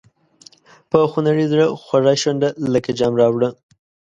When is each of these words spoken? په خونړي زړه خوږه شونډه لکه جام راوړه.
په 0.89 0.97
خونړي 1.11 1.45
زړه 1.51 1.65
خوږه 1.83 2.13
شونډه 2.21 2.49
لکه 2.73 2.91
جام 2.99 3.13
راوړه. 3.21 3.49